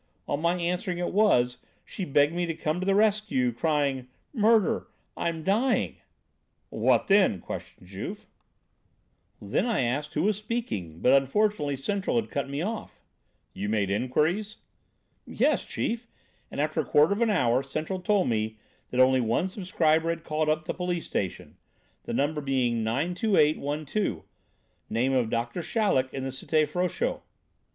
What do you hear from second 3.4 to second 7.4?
crying, 'Murder! I'm dying!'" "What then?"